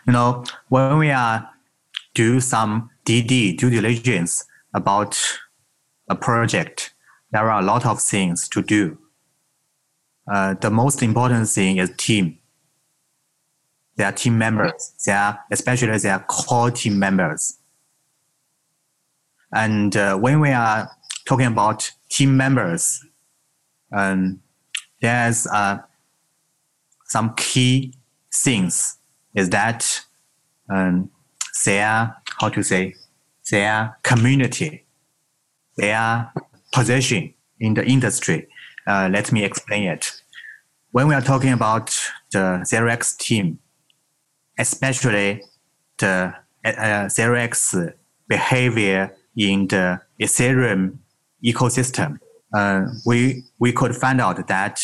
[0.06, 1.50] You know, when we are
[2.14, 5.20] do some DD due diligence about
[6.08, 6.94] a project,
[7.30, 8.98] there are a lot of things to do.
[10.30, 12.38] Uh, the most important thing is team.
[13.96, 14.94] They are team members.
[15.06, 17.58] They are especially they are core team members.
[19.52, 20.90] And uh, when we are
[21.26, 23.04] talking about team members,
[23.92, 24.40] um,
[25.00, 25.78] there's uh,
[27.04, 27.94] some key
[28.32, 28.98] things
[29.34, 30.04] is that
[30.68, 31.10] um,
[31.64, 32.94] they are how to say
[33.50, 34.84] their community,
[35.76, 36.32] their
[36.72, 38.48] position in the industry.
[38.86, 40.12] Uh, let me explain it.
[40.92, 41.90] When we are talking about
[42.32, 43.58] the 0x team,
[44.58, 45.42] especially
[45.98, 46.70] the uh,
[47.06, 47.92] 0x
[48.28, 50.98] behavior in the Ethereum
[51.44, 52.18] ecosystem,
[52.54, 54.80] uh, we, we could find out that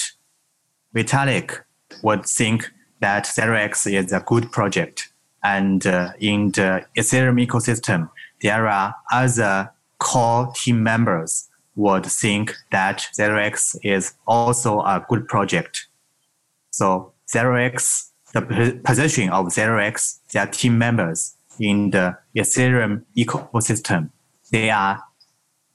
[0.94, 1.61] Vitalik
[2.03, 2.70] would think
[3.01, 5.09] that 0x is a good project.
[5.42, 8.11] And uh, in the Ethereum ecosystem,
[8.42, 15.87] there are other core team members would think that 0x is also a good project.
[16.70, 24.11] So 0x, the position of 0x, their team members in the Ethereum ecosystem,
[24.50, 25.03] they are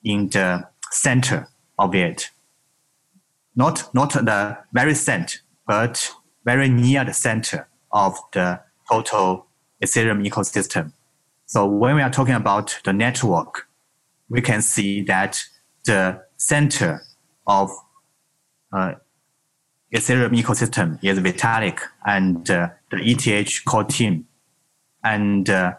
[0.03, 1.47] in the center
[1.77, 2.29] of it.
[3.55, 6.11] Not, not the very center, but
[6.43, 9.47] very near the center of the total
[9.83, 10.91] Ethereum ecosystem.
[11.47, 13.67] So when we are talking about the network,
[14.29, 15.39] we can see that
[15.85, 17.01] the center
[17.45, 17.69] of
[18.73, 18.93] uh,
[19.93, 24.25] Ethereum ecosystem is Vitalik and uh, the ETH core team.
[25.03, 25.73] And uh,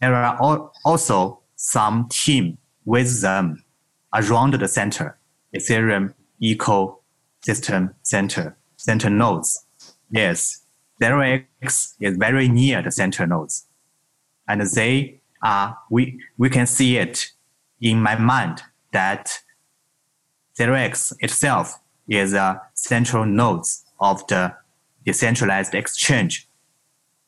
[0.00, 3.62] there are al- also some team with them
[4.14, 5.18] around the center,
[5.54, 9.66] Ethereum ecosystem center, center nodes.
[10.10, 10.62] Yes,
[11.02, 13.66] 0x is very near the center nodes
[14.48, 17.30] and they are we we can see it
[17.80, 19.38] in my mind that
[20.58, 23.64] 0x itself is a central node
[24.00, 24.54] of the
[25.04, 26.48] decentralized exchange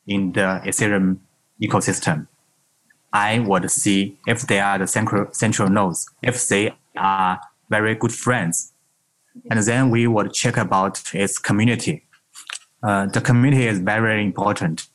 [0.06, 1.18] in the Ethereum
[1.62, 2.26] ecosystem.
[3.12, 8.12] I would see if they are the central, central nodes, if they are very good
[8.12, 8.72] friends.
[9.50, 12.04] And then we would check about its community.
[12.82, 14.86] Uh, the community is very important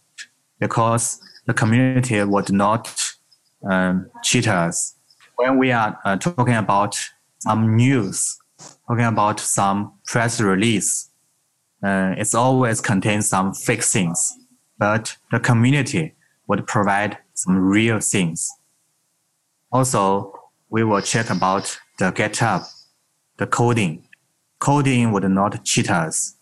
[0.60, 3.15] because the community would not
[3.67, 4.93] um, cheat us.
[5.35, 6.95] When we are uh, talking about
[7.39, 8.38] some news,
[8.88, 11.09] talking about some press release,
[11.83, 14.38] uh, it always contains some fake things,
[14.77, 16.13] but the community
[16.45, 18.47] would provide some real things.
[19.71, 20.31] Also,
[20.69, 22.63] we will check about the GitHub,
[23.38, 24.07] the coding.
[24.59, 26.35] Coding would not cheat us.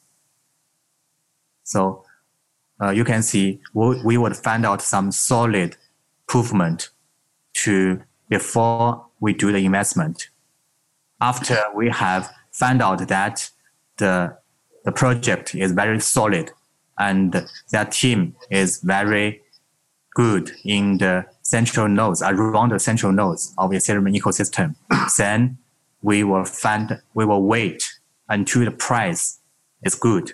[1.63, 2.03] So
[2.81, 5.75] uh, you can see we, we would find out some solid
[6.27, 6.89] improvement
[7.53, 10.29] to before we do the investment.
[11.19, 13.49] After we have found out that
[13.97, 14.37] the,
[14.85, 16.51] the project is very solid
[16.99, 19.41] and that team is very
[20.13, 24.75] good in the central nodes, around the central nodes of the Ethereum ecosystem,
[25.17, 25.58] then
[26.02, 27.83] we will find, we will wait
[28.29, 29.39] until the price
[29.83, 30.33] is good.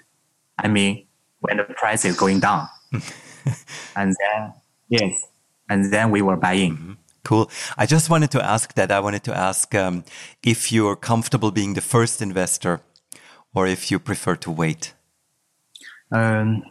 [0.58, 1.06] I mean,
[1.44, 2.68] when the price is going down.
[3.96, 4.54] and then,
[4.90, 5.28] yes,
[5.70, 6.74] and then we were buying.
[6.74, 6.94] Mm-hmm.
[7.24, 7.50] Cool.
[7.78, 8.92] I just wanted to ask that.
[8.92, 10.04] I wanted to ask um,
[10.44, 12.82] if you're comfortable being the first investor
[13.56, 14.94] or if you prefer to wait.
[16.12, 16.64] Um,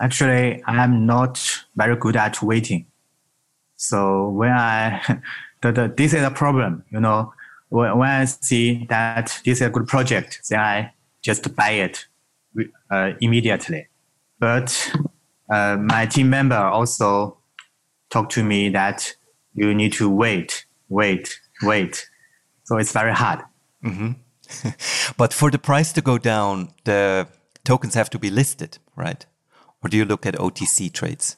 [0.00, 2.86] actually, I'm not very good at waiting.
[3.76, 5.20] So when I,
[5.62, 7.32] the, the, this is a problem, you know,
[7.68, 12.06] when, when I see that this is a good project, then I just buy it
[12.90, 13.88] uh, immediately.
[14.38, 14.92] But
[15.50, 17.38] uh, my team member also
[18.10, 19.14] talked to me that
[19.54, 22.08] you need to wait, wait, wait.
[22.64, 23.40] So it's very hard.
[23.84, 24.12] Mm-hmm.
[25.16, 27.28] but for the price to go down, the
[27.64, 29.24] tokens have to be listed, right?
[29.82, 31.36] Or do you look at OTC trades?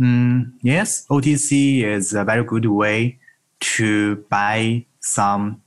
[0.00, 3.18] Mm, yes, OTC is a very good way
[3.60, 5.62] to buy some,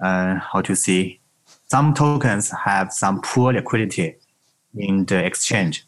[0.00, 1.20] uh, how to say,
[1.66, 4.16] some tokens have some poor liquidity
[4.78, 5.86] in the exchange.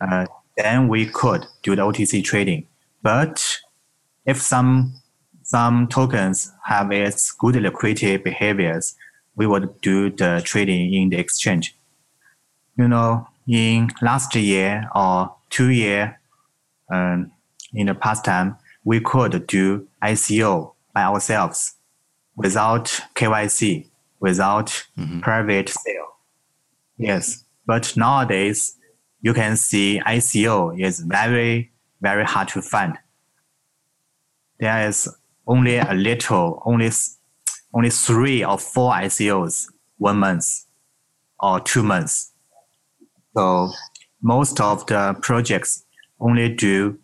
[0.00, 0.26] Uh,
[0.56, 2.66] then we could do the OTC trading.
[3.02, 3.58] But
[4.24, 4.94] if some
[5.42, 8.96] some tokens have its good liquidity behaviors,
[9.36, 11.76] we would do the trading in the exchange.
[12.76, 16.20] You know, in last year or two year,
[16.90, 17.30] um,
[17.72, 21.74] in the past time, we could do ICO by ourselves
[22.36, 22.84] without
[23.14, 23.88] KYC,
[24.20, 24.66] without
[24.98, 25.20] mm-hmm.
[25.20, 26.06] private sale.
[26.98, 28.76] Yes, but nowadays
[29.20, 32.98] you can see ICO is very very hard to find.
[34.60, 35.08] There is
[35.46, 36.90] only a little, only
[37.74, 39.66] only three or four ICOs
[39.98, 40.46] one month
[41.40, 42.32] or two months.
[43.36, 43.70] So
[44.22, 45.84] most of the projects
[46.20, 46.98] only do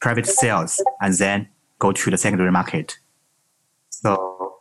[0.00, 1.48] private sales and then
[1.78, 2.98] go to the secondary market.
[3.90, 4.56] So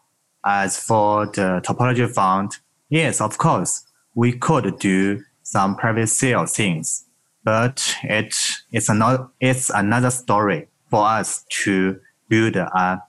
[0.46, 2.58] as for the topology fund,
[2.90, 3.86] yes, of course,
[4.16, 7.06] we could do some private sale things,
[7.44, 8.36] but it,
[8.72, 12.00] it's, another, it's another story for us to
[12.30, 13.04] build a,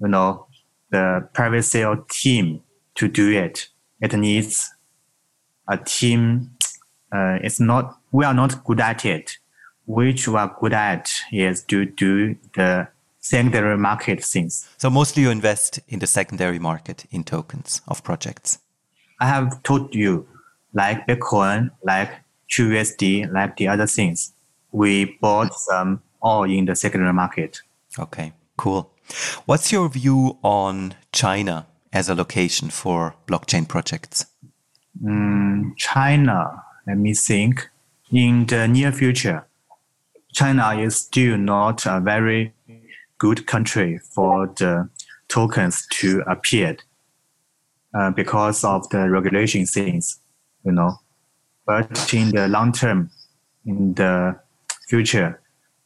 [0.00, 0.46] you know,
[0.90, 2.62] the private sale team
[2.96, 3.68] to do it.
[4.00, 4.70] It needs
[5.68, 6.50] a team.
[7.12, 9.38] Uh, it's not, we are not good at it.
[9.86, 12.88] Which we are good at is to do the
[13.20, 14.68] secondary market things.
[14.78, 18.58] So mostly you invest in the secondary market in tokens of projects.
[19.20, 20.26] I have told you,
[20.72, 22.10] like Bitcoin, like
[22.50, 24.32] TrueUSD, like the other things,
[24.72, 27.60] we bought some all in the secondary market.
[27.98, 28.90] Okay, cool.
[29.46, 34.26] What's your view on China as a location for blockchain projects?
[35.02, 37.70] Mm, China, let me think.
[38.10, 39.46] In the near future,
[40.32, 42.52] China is still not a very
[43.18, 44.88] good country for the
[45.28, 46.76] tokens to appear
[47.94, 50.20] uh, because of the regulation things,
[50.64, 50.98] you know.
[51.66, 53.10] But in the long term,
[53.64, 54.38] in the
[54.88, 55.40] future,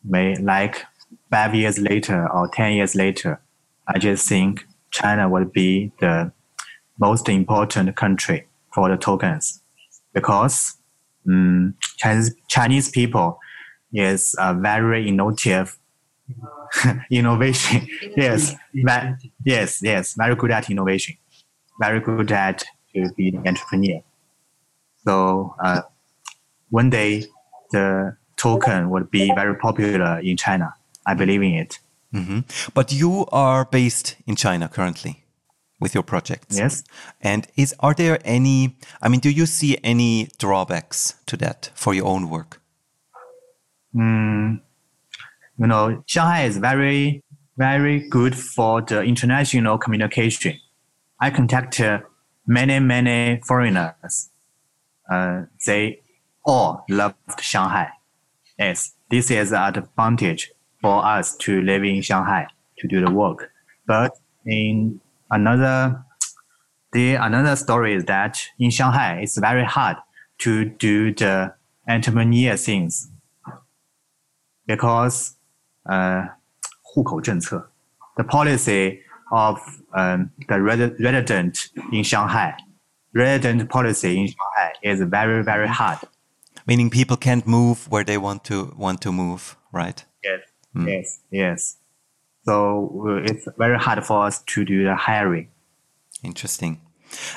[0.04, 0.84] may like
[1.30, 3.40] five years later or 10 years later,
[3.86, 6.32] I just think China will be the
[6.98, 9.62] most important country for the tokens
[10.12, 10.76] because
[11.28, 13.38] um, Chinese, Chinese people
[13.92, 15.78] is a very innovative
[17.10, 17.86] innovation.
[18.16, 18.54] yes,
[19.44, 21.16] yes, yes, very good at innovation,
[21.78, 22.64] very good at
[22.94, 24.02] to be an entrepreneur.
[25.04, 25.82] So uh,
[26.70, 27.24] one day
[27.72, 30.74] the token would be very popular in China.
[31.06, 31.78] I believe in it.
[32.14, 32.40] Mm-hmm.
[32.74, 35.24] But you are based in China currently
[35.80, 36.56] with your projects.
[36.56, 36.84] Yes.
[37.20, 38.76] And is are there any?
[39.00, 42.60] I mean, do you see any drawbacks to that for your own work?
[43.94, 44.60] Mm,
[45.58, 47.22] you know, Shanghai is very
[47.56, 50.58] very good for the international communication.
[51.19, 52.03] I contacted
[52.45, 54.29] many many foreigners.
[55.09, 56.01] Uh, they
[56.45, 57.89] all loved Shanghai.
[58.57, 60.51] Yes, this is an advantage
[60.81, 62.47] for us to live in Shanghai
[62.77, 63.51] to do the work.
[63.85, 65.01] But in
[65.31, 66.03] another,
[66.91, 69.97] the another story is that in Shanghai, it's very hard
[70.39, 71.53] to do the
[71.87, 73.09] entrepreneur things
[74.65, 75.35] because
[75.89, 76.27] uh,
[76.81, 77.71] 户口政策,
[78.15, 78.99] the policy
[79.32, 79.60] of
[79.94, 81.58] um, the resident
[81.92, 82.54] in Shanghai,
[83.14, 85.98] resident policy in Shanghai is very very hard
[86.68, 90.04] meaning people can't move where they want to want to move, right?
[90.22, 90.40] Yes,
[90.76, 90.86] mm.
[90.86, 91.76] yes, yes.
[92.44, 92.54] So
[93.08, 95.48] uh, it's very hard for us to do the hiring.
[96.22, 96.80] Interesting.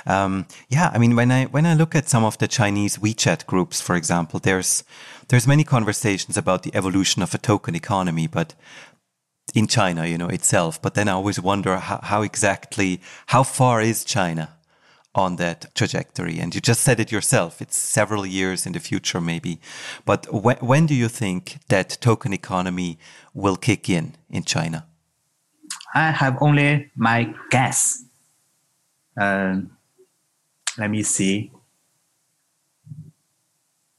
[0.06, 3.46] Um, yeah, I mean, when I when I look at some of the Chinese WeChat
[3.46, 4.84] groups, for example, there's
[5.30, 8.54] there's many conversations about the evolution of a token economy, but
[9.54, 10.82] in China, you know, itself.
[10.82, 14.50] But then I always wonder how, how exactly how far is China
[15.14, 16.40] on that trajectory.
[16.40, 19.60] And you just said it yourself, it's several years in the future, maybe.
[20.06, 22.98] But when, when do you think that token economy
[23.34, 24.86] will kick in in China?
[25.94, 28.06] I have only my guess.
[29.20, 29.58] Uh,
[30.78, 31.52] let me see.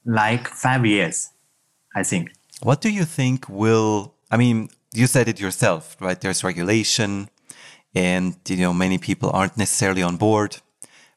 [0.04, 1.30] Like five years,
[1.94, 2.32] I think.
[2.62, 6.20] What do you think will, I mean, you said it yourself, right?
[6.20, 7.28] There's regulation
[7.94, 10.58] and, you know, many people aren't necessarily on board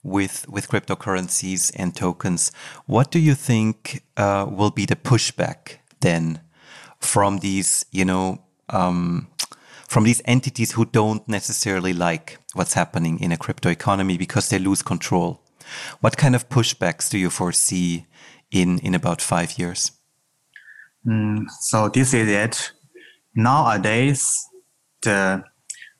[0.04, 2.52] with with cryptocurrencies and tokens.
[2.86, 6.42] What do you think uh, will be the pushback then
[7.00, 9.28] from these, you know, um,
[9.88, 14.60] from these entities who don't necessarily like what's happening in a crypto economy because they
[14.60, 15.42] lose control.
[16.02, 18.06] What kind of pushbacks do you foresee
[18.52, 19.92] in, in about five years?
[21.06, 22.72] Mm, so this is it.
[23.36, 24.48] Nowadays,
[25.02, 25.44] the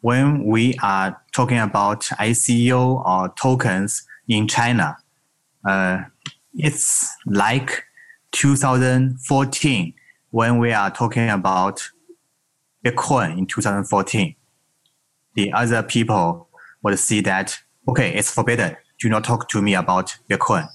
[0.02, 4.98] when we are talking about ICO or tokens in China,
[5.68, 6.04] uh,
[6.54, 7.84] it's like
[8.32, 9.94] 2014
[10.30, 11.90] when we are talking about
[12.86, 14.36] Bitcoin in 2014.
[15.34, 16.50] The other people
[16.84, 17.58] would see that,
[17.90, 18.78] okay, it's forbidden.
[19.00, 20.68] Do not talk to me about Bitcoin.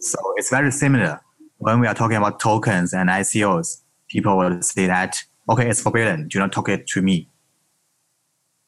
[0.00, 1.20] So it's very similar.
[1.58, 6.28] When we are talking about tokens and ICOs, people will say that, okay, it's forbidden.
[6.28, 7.28] Do not talk it to me.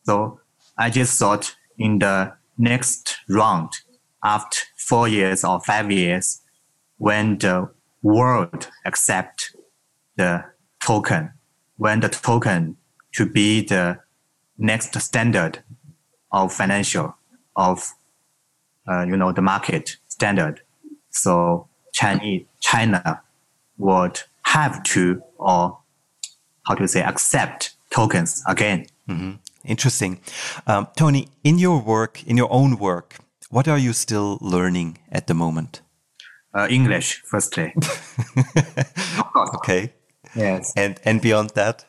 [0.04, 0.40] So
[0.76, 3.72] I just thought in the next round,
[4.22, 6.40] after four years or five years,
[6.98, 7.70] when the
[8.02, 9.56] world accept
[10.16, 10.44] the
[10.80, 11.32] token,
[11.76, 12.76] when the token
[13.12, 14.00] to be the
[14.58, 15.62] next standard
[16.32, 17.16] of financial
[17.56, 17.92] of
[18.88, 20.60] uh, you know the market standard.
[21.10, 23.22] So Chinese China
[23.78, 25.78] would have to or
[26.66, 28.86] how to say accept tokens again.
[29.08, 29.32] Mm-hmm.
[29.64, 30.20] Interesting,
[30.66, 31.28] um, Tony.
[31.42, 33.16] In your work, in your own work,
[33.50, 35.80] what are you still learning at the moment?
[36.54, 37.74] Uh, English, firstly.
[39.54, 39.92] okay.
[40.34, 40.72] Yes.
[40.76, 41.84] And and beyond that?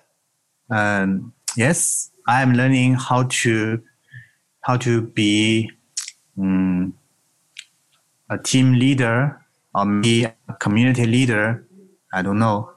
[0.70, 3.82] Um, yes, I am learning how to
[4.62, 5.72] how to be
[6.40, 6.94] um,
[8.30, 9.42] a team leader
[9.74, 11.68] or be a community leader.
[12.14, 12.75] I don't know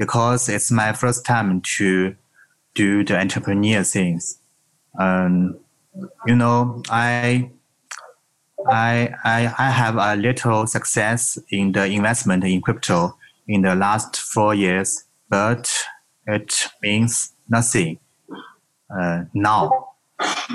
[0.00, 2.16] because it's my first time to
[2.74, 4.38] do the entrepreneur things.
[4.98, 5.60] Um,
[6.26, 7.50] you know, I
[8.66, 14.16] I, I, I have a little success in the investment in crypto in the last
[14.16, 15.70] four years, but
[16.26, 17.98] it means nothing
[18.90, 19.90] uh, now,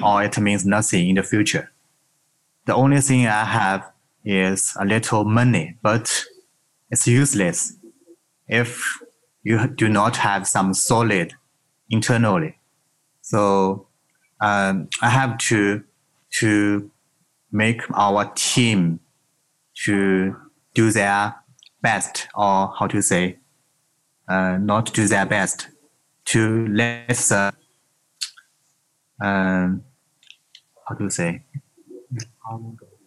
[0.04, 1.72] or it means nothing in the future.
[2.66, 3.92] The only thing I have
[4.24, 6.26] is a little money, but
[6.90, 7.74] it's useless
[8.48, 9.02] if
[9.46, 11.34] you do not have some solid
[11.90, 12.58] internally.
[13.22, 13.88] So
[14.42, 15.84] um, I have to
[16.40, 16.92] to
[17.52, 19.00] make our team
[19.86, 20.36] to
[20.74, 21.36] do their
[21.82, 23.38] best or how to say
[24.28, 25.70] uh, not do their best
[26.26, 27.54] to let the
[29.24, 29.84] um,
[30.90, 31.44] how to say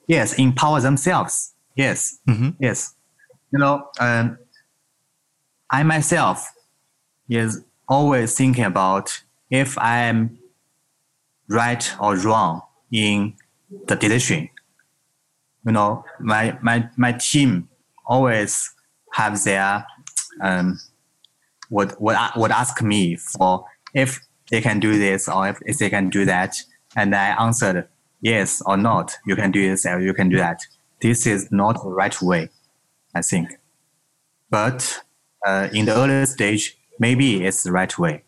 [0.07, 2.51] yes empower themselves yes mm-hmm.
[2.61, 2.95] yes
[3.53, 4.39] you know um,
[5.71, 6.53] i myself
[7.29, 10.39] is always thinking about if i am
[11.49, 12.63] right or wrong
[12.93, 13.35] in
[13.87, 14.49] the decision
[15.65, 17.69] you know my my my team
[18.07, 18.73] always
[19.13, 19.85] have their
[20.41, 20.79] um,
[21.71, 23.65] would would would ask me for
[23.95, 26.57] if they can do this or if, if they can do that,
[26.97, 27.87] and I answered
[28.21, 29.17] yes or not.
[29.27, 30.61] You can do this or you can do that.
[31.01, 32.49] This is not the right way,
[33.15, 33.51] I think.
[34.51, 35.03] But
[35.47, 38.25] uh, in the early stage, maybe it's the right way.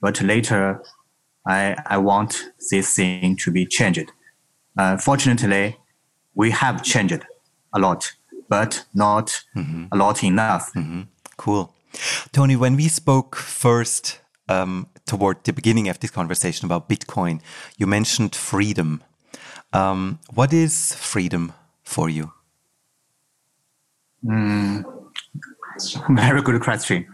[0.00, 0.82] But later,
[1.46, 4.10] I I want this thing to be changed.
[4.76, 5.76] Uh, fortunately,
[6.34, 7.24] we have changed
[7.72, 8.12] a lot,
[8.48, 9.86] but not mm-hmm.
[9.92, 10.72] a lot enough.
[10.74, 11.02] Mm-hmm.
[11.36, 11.72] Cool.
[12.32, 17.40] Tony, when we spoke first um, toward the beginning of this conversation about Bitcoin,
[17.76, 19.02] you mentioned freedom.
[19.72, 21.52] Um, what is freedom
[21.82, 22.32] for you?
[24.24, 24.84] Mm,
[26.10, 27.06] very good question.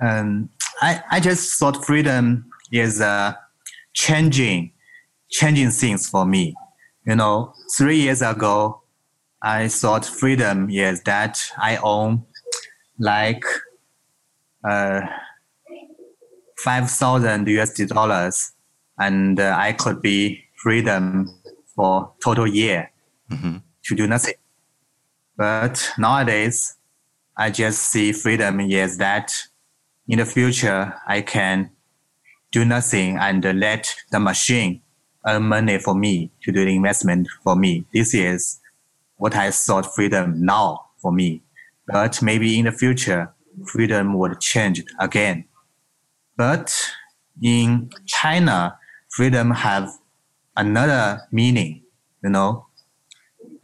[0.00, 0.50] Um,
[0.80, 3.34] I, I just thought freedom is uh,
[3.92, 4.72] changing,
[5.30, 6.54] changing things for me.
[7.06, 8.82] You know, three years ago,
[9.42, 12.24] I thought freedom is that I own
[12.98, 13.44] like
[14.68, 15.00] uh,
[16.58, 18.52] 5,000 USD dollars
[18.98, 21.28] and uh, I could be freedom
[21.74, 22.92] for total year
[23.30, 23.56] mm-hmm.
[23.84, 24.34] to do nothing.
[25.36, 26.76] But nowadays,
[27.36, 29.32] I just see freedom is that
[30.08, 31.70] in the future, I can
[32.50, 34.82] do nothing and let the machine
[35.26, 37.86] earn money for me to do the investment for me.
[37.94, 38.60] This is
[39.16, 41.42] what I thought freedom now for me.
[41.86, 43.32] But maybe in the future,
[43.66, 45.44] freedom would change again.
[46.36, 46.74] But
[47.42, 48.78] in China,
[49.10, 49.90] freedom have
[50.56, 51.82] another meaning.
[52.22, 52.66] You know,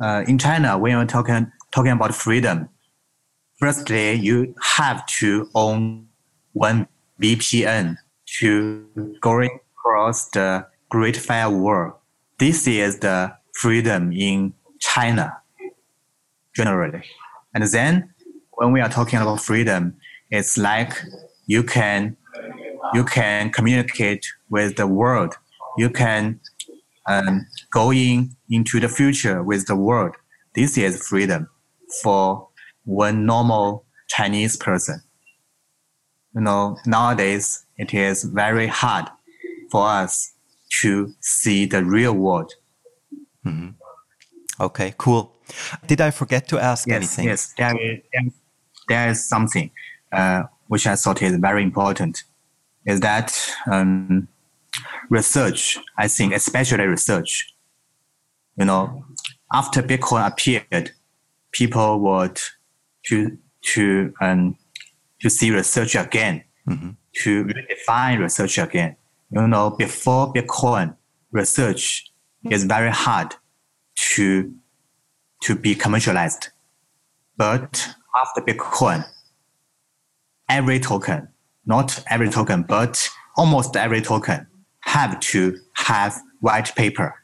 [0.01, 2.69] uh, in China, when you're talking talking about freedom,
[3.59, 6.09] firstly you have to own
[6.53, 6.89] one
[7.21, 7.97] VPN
[8.41, 8.87] to
[9.21, 12.01] going across the Great Firewall.
[12.39, 15.37] This is the freedom in China
[16.55, 17.03] generally.
[17.55, 18.15] And then
[18.53, 19.97] when we are talking about freedom,
[20.31, 20.93] it's like
[21.47, 22.17] you can
[22.95, 25.35] you can communicate with the world.
[25.77, 26.41] You can
[27.07, 30.15] um, go in into the future with the world.
[30.55, 31.49] This is freedom
[32.03, 32.48] for
[32.89, 35.03] one normal Chinese person.
[36.35, 39.07] You know, nowadays it is very hard
[39.71, 40.33] for us
[40.81, 42.55] to see the real world.
[43.45, 43.71] Mm-hmm.
[44.61, 45.35] Okay, cool.
[45.87, 47.25] Did I forget to ask yes, anything?
[47.27, 48.33] Yes, there is,
[48.89, 49.71] there is something
[50.11, 52.25] uh, which I thought is very important.
[52.87, 53.39] Is that
[53.71, 54.29] um,
[55.11, 55.79] research?
[55.99, 57.55] I think, especially research.
[58.57, 59.05] You know,
[59.53, 60.93] after Bitcoin appeared,
[61.53, 62.41] people would
[63.09, 63.39] to
[63.75, 64.57] to um,
[65.21, 66.91] to see research again, mm-hmm.
[67.23, 68.97] to redefine research again.
[69.31, 70.97] You know, before Bitcoin,
[71.33, 72.13] research
[72.51, 73.35] is very hard
[74.15, 74.55] to
[75.43, 76.49] to be commercialized.
[77.37, 79.05] But after Bitcoin,
[80.49, 81.29] every token,
[81.67, 84.47] not every token, but almost every token
[84.81, 87.15] have to have white paper.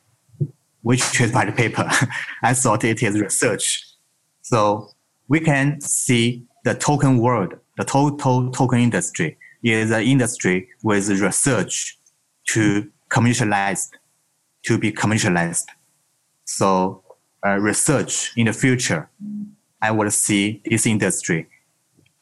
[0.83, 1.91] Which is white paper?
[2.43, 3.83] I thought it is research.
[4.43, 4.91] So
[5.29, 11.99] we can see the token world, the total token industry is an industry with research
[12.49, 13.91] to commercialize,
[14.63, 15.69] to be commercialized.
[16.45, 17.03] So
[17.47, 19.09] uh, research in the future,
[19.81, 21.49] I would see this industry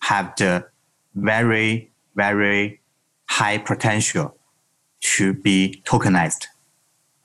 [0.00, 0.66] have the
[1.14, 2.80] very, very
[3.26, 4.36] high potential
[5.16, 6.46] to be tokenized.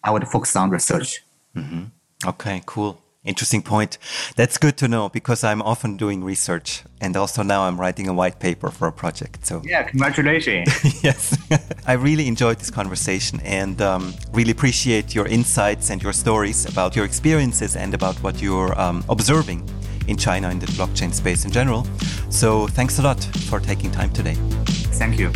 [0.03, 1.23] I would focus on research.
[1.55, 1.83] Mm-hmm.
[2.25, 3.01] Okay, cool.
[3.27, 3.97] Interesting point.
[4.37, 8.13] That's good to know because I'm often doing research and also now I'm writing a
[8.13, 9.45] white paper for a project.
[9.45, 10.69] So yeah, congratulations.
[11.03, 11.37] yes,
[11.85, 16.95] I really enjoyed this conversation and um, really appreciate your insights and your stories about
[16.95, 19.67] your experiences and about what you're um, observing
[20.07, 21.85] in China in the blockchain space in general.
[22.29, 24.35] So thanks a lot for taking time today.
[25.01, 25.31] Thank you.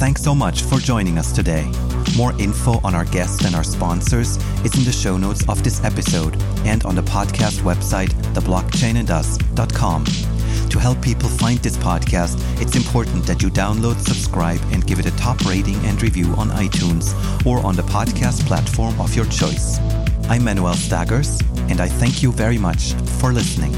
[0.00, 1.70] Thanks so much for joining us today.
[2.14, 5.82] More info on our guests and our sponsors is in the show notes of this
[5.84, 10.04] episode and on the podcast website, theblockchainandus.com.
[10.70, 15.06] To help people find this podcast, it's important that you download, subscribe, and give it
[15.06, 17.14] a top rating and review on iTunes
[17.46, 19.78] or on the podcast platform of your choice.
[20.28, 21.40] I'm Manuel Stagars,
[21.70, 23.72] and I thank you very much for listening.